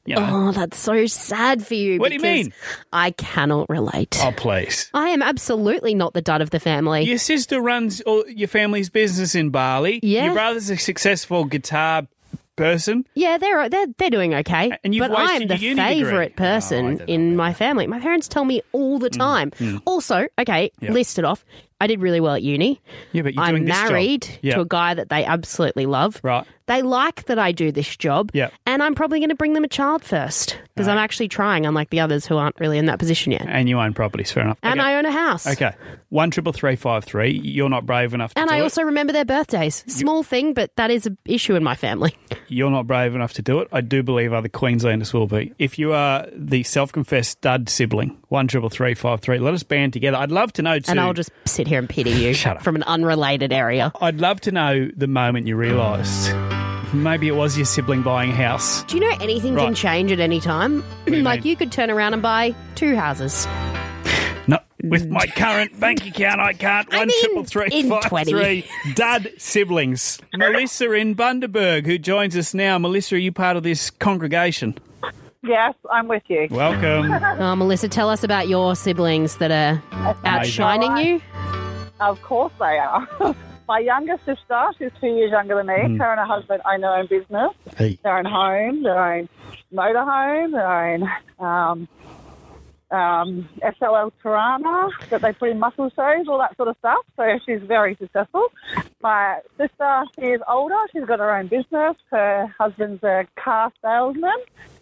[0.06, 0.48] know.
[0.48, 2.00] Oh, that's so sad for you.
[2.00, 2.54] What do you because mean?
[2.94, 4.18] I cannot relate.
[4.22, 4.90] Oh, please.
[4.94, 7.04] I am absolutely not the dud of the family.
[7.04, 10.00] Your sister runs all your family's business in Bali.
[10.04, 10.26] Yeah.
[10.26, 12.08] Your brother's a successful guitar
[12.56, 13.06] person.
[13.16, 14.78] Yeah, they're they're they're doing okay.
[14.84, 16.04] And you've but I'm wasted the your uni degree.
[16.04, 17.88] favourite Oh, I person don't know in my family.
[17.88, 19.52] My parents tell me all the mm, time.
[19.52, 19.82] Mm.
[19.86, 21.46] Also, okay, list it off.
[21.82, 22.82] I did really well at uni.
[23.12, 23.90] Yeah, but you're I'm doing this job.
[23.90, 24.56] married Yeah.
[24.56, 26.20] to a guy that they absolutely love.
[26.24, 26.46] Right.
[26.68, 28.32] They like that I do this job.
[28.34, 28.54] Yep.
[28.66, 31.90] And I'm probably going to bring them a child first because I'm actually trying, unlike
[31.90, 33.46] the others who aren't really in that position yet.
[33.48, 34.58] And you own properties, fair enough.
[34.62, 34.90] And okay.
[34.90, 35.48] I own a house.
[35.48, 35.74] Okay.
[36.10, 37.32] One triple three five three.
[37.32, 38.62] You're not brave enough to And I it.
[38.62, 39.84] also remember their birthdays.
[39.88, 42.16] Small thing, but that is an issue in my family.
[42.48, 43.70] You're not brave enough to do it.
[43.72, 45.54] I do believe other Queenslanders will be.
[45.60, 49.40] If you are the self-confessed stud sibling, one triple three five three.
[49.40, 50.18] Let us band together.
[50.18, 50.92] I'd love to know too.
[50.92, 52.64] And I'll just sit here and pity you Shut up.
[52.64, 53.92] from an unrelated area.
[54.02, 56.34] I'd love to know the moment you realised
[56.94, 58.84] maybe it was your sibling buying a house.
[58.84, 60.84] Do you know anything can change at any time?
[61.08, 61.52] you like mean?
[61.52, 63.48] you could turn around and buy two houses.
[64.48, 66.94] No, with my current bank account, I can't.
[66.94, 68.32] I One mean, triple three in five 20.
[68.32, 68.70] three.
[68.94, 70.20] Dud siblings.
[70.36, 72.78] Melissa in Bundaberg, who joins us now.
[72.78, 74.78] Melissa, are you part of this congregation?
[75.44, 76.48] Yes, I'm with you.
[76.50, 77.12] Welcome.
[77.40, 79.82] Oh, Melissa, tell us about your siblings that are
[80.26, 81.22] outshining you.
[82.00, 83.08] Of course they are.
[83.68, 85.98] My younger sister, she's two years younger than me.
[85.98, 87.98] Her and her husband own their own business, Hey.
[88.04, 89.30] their own home, their own
[89.74, 91.88] motorhome, their own um,
[92.92, 97.00] um, SLL Torana that they put in muscle shows, all that sort of stuff.
[97.16, 98.46] So she's very successful.
[99.02, 100.78] My sister, she is older.
[100.94, 101.98] She's got her own business.
[102.12, 104.38] Her husband's a car salesman.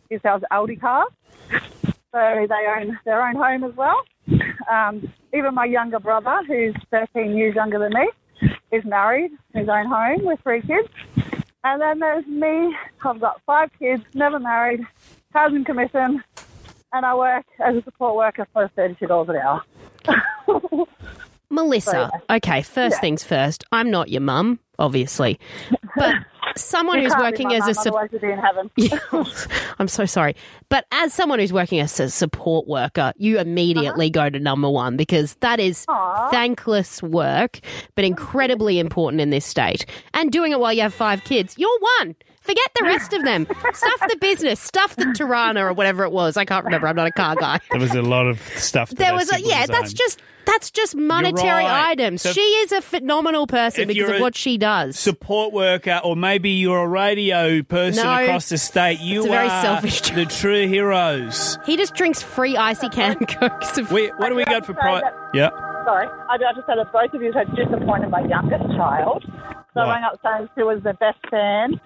[0.10, 1.08] He sells Audi cars.
[1.50, 4.04] So they own their own home as well.
[4.70, 8.08] Um, even my younger brother, who's 13 years younger than me,
[8.72, 10.90] is married, in his own home with three kids.
[11.64, 12.76] And then there's me.
[13.04, 14.82] I've got five kids, never married,
[15.34, 16.24] housing commission,
[16.92, 20.86] and I work as a support worker for $32 an hour.
[21.50, 23.64] Melissa, okay, first things first.
[23.72, 25.40] I'm not your mum, obviously,
[25.96, 26.16] but
[26.56, 28.72] someone who's working my as a mum, sup- otherwise you'd be in heaven.
[29.80, 30.36] I'm so sorry.
[30.70, 33.42] But as someone who's working as a support worker, you uh-huh.
[33.42, 35.86] immediately go to number one because that is
[36.32, 37.60] thankless work,
[37.96, 39.86] but incredibly important in this state.
[40.14, 42.16] And doing it while you have five kids, you're one.
[42.42, 43.48] Forget the rest of them.
[43.74, 46.36] stuff the business, stuff the Torana or whatever it was.
[46.36, 46.88] I can't remember.
[46.88, 47.60] I'm not a car guy.
[47.72, 48.90] There was a lot of stuff.
[48.90, 51.90] That There was a, yeah, siblings that's just that's just monetary right.
[51.92, 52.22] items.
[52.22, 54.98] So- she is a phenomenal person because of what she does.
[55.00, 58.24] support worker, or maybe you're a radio person No.
[58.24, 59.00] across the state.
[59.00, 60.16] You It's a very are selfish job.
[60.16, 61.58] the true heroes.
[61.66, 63.78] he just drinks free icy can cokes.
[63.78, 65.50] Of, We, what do we got for Say pri- that- Yeah.
[65.86, 69.24] Sorry, I do have to say that both of you had disappointed my youngest child.
[69.74, 69.86] So Why?
[69.86, 71.80] I rang up saying she was the best fan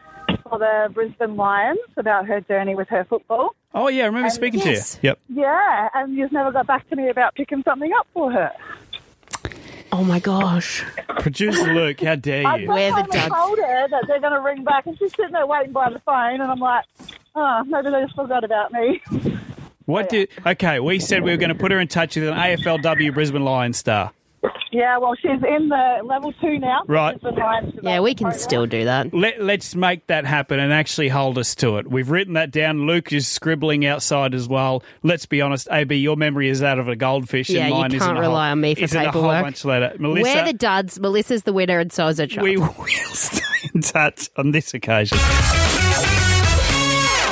[0.48, 3.56] for the Brisbane Lions about her journey with her football.
[3.74, 4.96] Oh yeah, I remember speaking yes.
[4.96, 5.10] to you.
[5.10, 5.20] Yep.
[5.30, 8.52] Yeah, and you've never got back to me about picking something up for her.
[9.92, 10.84] Oh my gosh.
[11.20, 12.68] Producer Luke, how dare I you?
[12.68, 15.32] Where the finally duds- told her that they're going to ring back, and she's sitting
[15.32, 16.86] there waiting by the phone, and I'm like,
[17.36, 19.02] oh, maybe they just forgot about me.
[19.86, 20.30] What oh, did?
[20.46, 23.46] Okay, we said we were going to put her in touch with an AFLW Brisbane
[23.46, 24.12] Lions star.
[24.78, 26.82] Yeah, well, she's in the level two now.
[26.88, 27.18] Right.
[27.82, 28.40] Yeah, we can program.
[28.40, 29.12] still do that.
[29.14, 31.90] Let, let's make that happen and actually hold us to it.
[31.90, 32.86] We've written that down.
[32.86, 34.84] Luke is scribbling outside as well.
[35.02, 37.50] Let's be honest, AB, your memory is that of a goldfish.
[37.50, 39.44] Yeah, and you mine isn't can't rely whole, on me for isn't a whole paperwork.
[39.44, 39.96] bunch later.
[39.98, 41.00] Melissa, We're the duds.
[41.00, 42.44] Melissa's the winner, and so is a child.
[42.44, 43.42] we will stay
[43.74, 45.18] in touch on this occasion.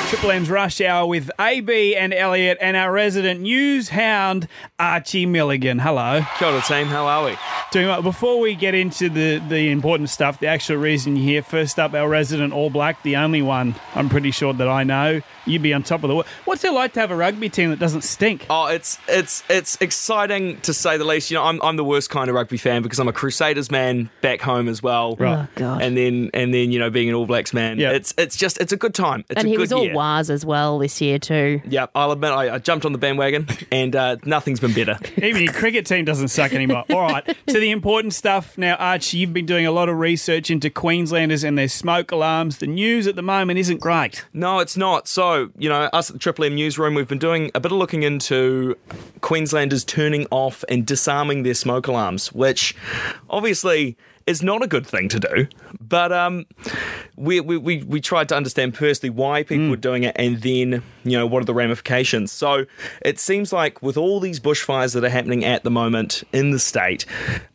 [0.07, 5.79] Triple M's Rush Hour with AB and Elliott and our resident news hound, Archie Milligan.
[5.79, 6.21] Hello.
[6.37, 6.85] Kia ora, team.
[6.85, 7.35] How are we?
[7.71, 8.03] Doing well.
[8.03, 11.93] Before we get into the, the important stuff, the actual reason you're here, first up,
[11.95, 15.21] our resident All Black, the only one I'm pretty sure that I know.
[15.47, 16.27] You'd be on top of the world.
[16.45, 18.47] What's it like to have a rugby team that doesn't stink?
[18.49, 21.29] Oh, it's it's it's exciting to say the least.
[21.29, 24.09] You know, I'm I'm the worst kind of rugby fan because I'm a Crusaders man
[24.21, 25.15] back home as well.
[25.17, 25.45] Right.
[25.45, 25.83] Oh, God.
[25.83, 27.77] And then and then you know being an All Blacks man.
[27.77, 27.91] Yeah.
[27.91, 29.23] It's it's just it's a good time.
[29.29, 29.94] It's and a he good was all year.
[29.95, 31.61] Wise as well this year too.
[31.67, 34.97] Yeah, I'll admit I, I jumped on the bandwagon and uh, nothing's been better.
[35.17, 36.83] Even your cricket team doesn't suck anymore.
[36.91, 39.17] All right, to the important stuff now, Archie.
[39.17, 42.57] You've been doing a lot of research into Queenslanders and their smoke alarms.
[42.57, 44.25] The news at the moment isn't great.
[44.33, 45.07] No, it's not.
[45.07, 47.77] So, you know, us at the Triple M newsroom, we've been doing a bit of
[47.77, 48.75] looking into
[49.21, 52.75] Queenslanders turning off and disarming their smoke alarms, which
[53.29, 55.47] obviously is not a good thing to do.
[55.79, 56.45] But um,
[57.15, 60.83] we, we, we, we tried to understand personally why people were doing it and then,
[61.03, 62.31] you know, what are the ramifications.
[62.31, 62.65] So
[63.01, 66.59] it seems like with all these bushfires that are happening at the moment in the
[66.59, 67.05] state,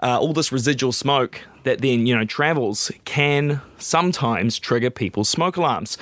[0.02, 5.56] uh, all this residual smoke that then, you know, travels can sometimes trigger people's smoke
[5.56, 5.98] alarms.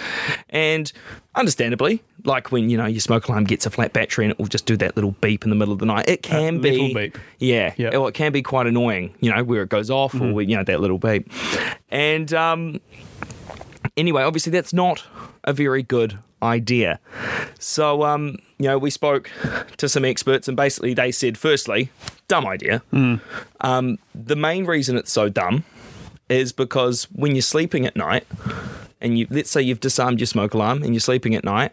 [0.50, 0.92] And
[1.34, 4.46] understandably, like when, you know, your smoke alarm gets a flat battery and it will
[4.46, 6.70] just do that little beep in the middle of the night, it can That be.
[6.70, 7.18] little beep.
[7.38, 7.74] Yeah.
[7.76, 7.90] Yeah.
[7.90, 10.64] Well, it can be quite annoying, you know, where it goes off or, you know,
[10.64, 11.30] that little beep.
[11.90, 12.80] And um,
[13.96, 15.04] anyway, obviously, that's not
[15.44, 17.00] a very good idea.
[17.58, 19.30] So, um, you know, we spoke
[19.76, 21.90] to some experts, and basically they said, firstly,
[22.28, 22.82] dumb idea.
[23.60, 25.64] Um, the main reason it's so dumb
[26.28, 28.26] is because when you're sleeping at night,
[29.00, 31.72] and you let's say you've disarmed your smoke alarm and you're sleeping at night,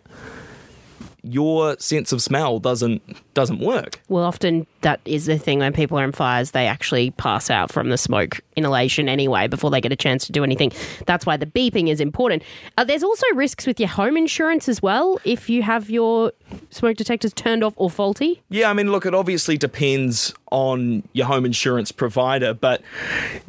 [1.24, 3.02] your sense of smell doesn't
[3.34, 4.00] doesn't work.
[4.08, 7.72] Well, often that is the thing when people are in fires, they actually pass out
[7.72, 10.72] from the smoke inhalation anyway before they get a chance to do anything.
[11.06, 12.44] That's why the beeping is important.
[12.78, 16.32] Uh, there's also risks with your home insurance as well if you have your
[16.70, 18.44] smoke detectors turned off or faulty.
[18.50, 22.82] Yeah, I mean, look, it obviously depends on your home insurance provider, but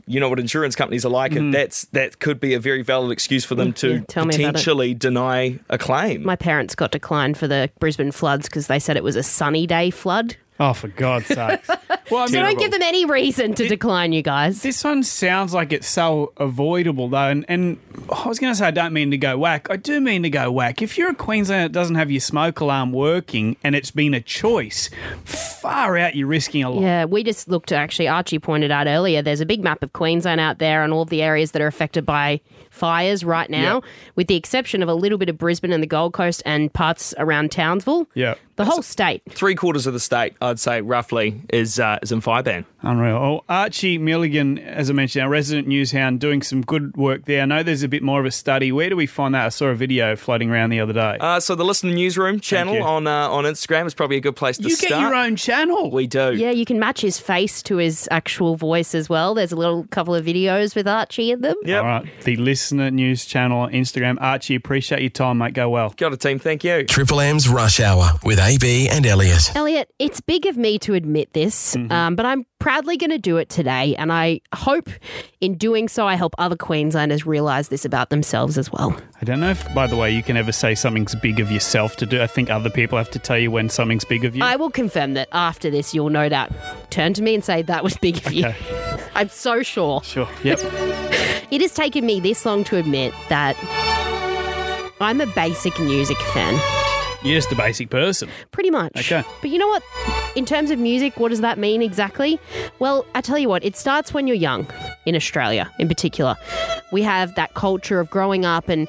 [0.07, 1.33] you know what insurance companies are like.
[1.33, 1.53] and mm.
[1.53, 4.41] That's that could be a very valid excuse for them to Yeah, tell me about
[4.41, 4.47] it.
[4.47, 6.25] potentially deny a claim.
[6.25, 9.67] My parents got declined for the Brisbane floods because they said it was a sunny
[9.67, 10.37] day flood.
[10.59, 11.69] Oh, for God's sakes.
[12.11, 14.63] Well, I So mean, don't give them any reason to decline you guys.
[14.63, 17.29] This one sounds like it's so avoidable, though.
[17.29, 17.79] And, and
[18.11, 19.67] I was going to say, I don't mean to go whack.
[19.71, 20.81] I do mean to go whack.
[20.81, 24.21] If you're a Queenslander that doesn't have your smoke alarm working and it's been a
[24.21, 24.89] choice,
[25.25, 26.83] far out, you're risking a lot.
[26.83, 30.41] Yeah, we just looked actually, Archie pointed out earlier, there's a big map of Queensland
[30.41, 32.41] out there and all of the areas that are affected by
[32.71, 33.85] fires right now, Yep.
[34.15, 37.15] with the exception of a little bit of Brisbane and the Gold Coast and parts
[37.19, 38.07] around Townsville.
[38.15, 38.35] Yeah.
[38.57, 39.23] The whole state.
[39.29, 42.65] Three quarters of the state, I'd say, roughly, is uh, is in fire ban.
[42.83, 43.17] Unreal.
[43.17, 47.43] Oh, Archie Milligan, as I mentioned, our resident news hound, doing some good work there.
[47.43, 48.73] I know there's a bit more of a study.
[48.73, 49.45] Where do we find that?
[49.45, 51.19] I saw a video floating around the other day.
[51.21, 54.57] Uh, so the Listener Newsroom channel on uh, on Instagram is probably a good place
[54.57, 54.91] to you start.
[54.91, 55.91] You get your own channel.
[55.91, 56.35] We do.
[56.35, 59.35] Yeah, you can match his face to his actual voice as well.
[59.35, 61.57] There's a little couple of videos with Archie in them.
[61.65, 61.83] Yep.
[61.83, 62.07] All right.
[62.25, 64.17] The Listener News channel on Instagram.
[64.21, 65.53] Archie, appreciate your time, mate.
[65.53, 65.93] Go well.
[65.97, 66.39] Got a team.
[66.39, 66.85] Thank you.
[66.85, 69.51] Triple M's Rush Hour with AB and Elliott.
[69.57, 71.91] Elliott, it's big of me to admit this, Mm-hmm.
[71.91, 73.97] um, but I'm proudly going to do it today.
[73.97, 74.89] And I hope
[75.41, 78.97] in doing so, I help other Queenslanders realise this about themselves as well.
[79.21, 81.97] I don't know if, by the way, you can ever say something's big of yourself
[81.97, 82.23] to do.
[82.23, 84.45] I think other people have to tell you when something's big of you.
[84.45, 86.53] I will confirm that after this, you'll no doubt
[86.91, 88.53] turn to me and say, That was big of you.
[89.17, 90.03] I'm so sure.
[90.05, 90.29] Sure.
[90.45, 90.61] Yep.
[91.49, 93.57] It has taken me this long to admit that
[95.01, 96.59] I'm a basic music fan.
[97.27, 98.29] You're just a basic person.
[98.53, 98.97] Pretty much.
[98.97, 99.25] Okay.
[99.41, 99.83] But you know what?
[100.37, 102.39] In terms of music, what does that mean exactly?
[102.79, 104.65] Well, I tell you what, it starts when you're young,
[105.07, 106.37] in Australia in particular.
[106.93, 108.87] We have that culture of growing up and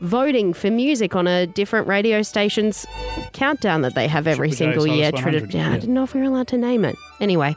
[0.00, 2.86] voting for music on a different radio station's
[3.32, 5.04] countdown that they have every Triple J's single year.
[5.06, 5.74] Hottest 100, I yeah.
[5.78, 6.96] didn't know if we were allowed to name it.
[7.18, 7.56] Anyway,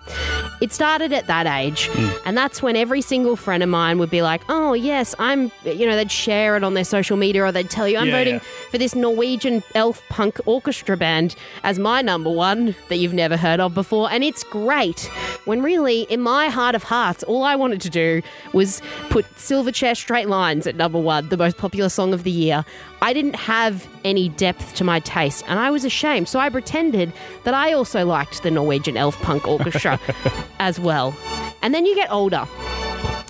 [0.62, 2.08] it started at that age, Hmm.
[2.26, 5.86] and that's when every single friend of mine would be like, "Oh yes, I'm," you
[5.86, 8.34] know, they'd share it on their social media or they'd tell you, "I'm Yeah, voting
[8.36, 8.40] yeah.
[8.72, 13.60] for this Norwegian elf punk orchestra band as my number one that you've never heard
[13.60, 15.02] of before," and it's great.
[15.44, 18.22] When really, in my heart of hearts, all I wanted to do
[18.54, 22.66] was put Silverchair Straight Lines at number one, the most popular song of the year.
[23.02, 26.28] I didn't have any depth to my taste, and I was ashamed.
[26.28, 27.14] So I pretended
[27.44, 30.00] that I also liked the Norwegian elf punk orchestra
[30.60, 31.16] as well.
[31.62, 32.48] And then you get older,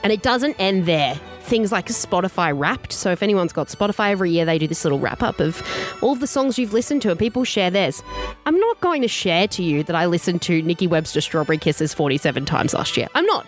[0.04, 1.20] and it doesn't end there.
[1.42, 2.94] Things like Spotify Wrapped.
[2.94, 5.64] So if anyone's got Spotify every year, they do this little wrap up of
[6.04, 8.04] all the songs you've listened to, and people share theirs.
[8.46, 11.92] I'm not going to share to you that I listened to Nikki Webster Strawberry Kisses
[11.92, 13.08] 47 times last year.
[13.16, 13.48] I'm not.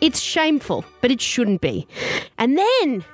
[0.00, 1.86] It's shameful, but it shouldn't be.
[2.38, 3.04] And then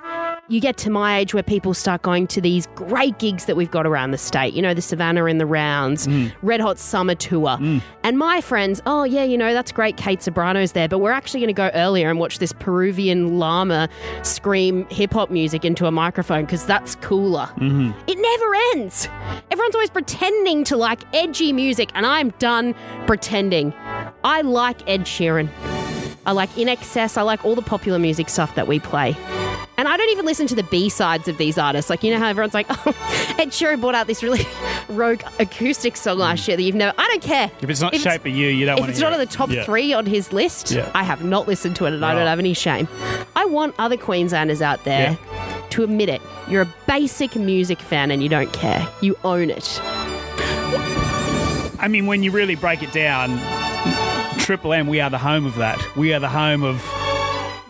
[0.49, 3.71] you get to my age where people start going to these great gigs that we've
[3.71, 4.55] got around the state.
[4.55, 6.33] You know, the Savannah in the Rounds, mm.
[6.43, 7.57] Red Hot Summer Tour.
[7.59, 7.83] Mm.
[8.05, 9.97] And my friends, oh, yeah, you know, that's great.
[9.97, 13.89] Kate Ceberano's there, but we're actually going to go earlier and watch this Peruvian llama
[14.23, 17.47] scream hip hop music into a microphone because that's cooler.
[17.57, 17.91] Mm-hmm.
[18.07, 19.09] It never ends.
[19.51, 22.75] Everyone's always pretending to like edgy music, and I'm done
[23.07, 23.73] pretending.
[24.23, 25.49] I like Ed Sheeran.
[26.25, 27.17] I like INXS.
[27.17, 29.17] I like all the popular music stuff that we play.
[30.07, 31.91] Don't even listen to the B sides of these artists.
[31.91, 34.47] Like, you know how everyone's like, oh, Ed Sheeran brought out this really
[34.89, 36.95] rogue acoustic song last year that you've never.
[36.97, 37.51] I don't care.
[37.61, 39.19] If it's not If shape of you, you don't if want to it's not in
[39.19, 39.65] the top yeah.
[39.65, 40.89] three on his list, Yeah.
[40.95, 42.87] I have not listened to it and I don't have any shame.
[43.35, 45.19] I want other Queenslanders out there
[45.71, 46.23] to admit it.
[46.49, 48.89] You're a basic music fan and you don't care.
[49.01, 49.81] You own it.
[51.81, 53.41] I mean, when you really break it down,
[54.39, 55.85] Triple M, we are the home of that.
[55.97, 56.81] We are the home of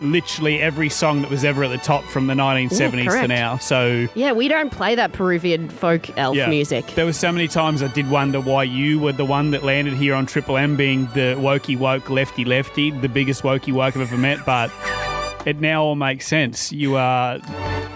[0.01, 3.57] literally every song that was ever at the top from the 1970s to now.
[3.57, 6.47] So, Yeah, we don't play that Peruvian folk elf yeah.
[6.47, 6.85] music.
[6.95, 9.93] There were so many times I did wonder why you were the one that landed
[9.95, 14.01] here on Triple M being the wokey woke lefty lefty, the biggest wokey woke I've
[14.03, 14.71] ever met, but
[15.45, 16.71] it now all makes sense.
[16.71, 17.39] You are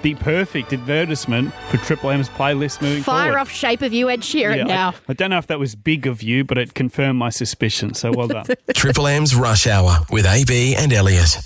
[0.02, 3.40] the perfect advertisement for Triple M's playlist moving Fire forward.
[3.42, 4.94] off Shape of You, Ed Sheeran Yeah, I- now.
[5.08, 7.94] I don't know if that was big of you, but it confirmed my suspicion.
[7.94, 8.46] So well done.
[8.74, 11.38] Triple M's Rush Hour with AB and Elliott.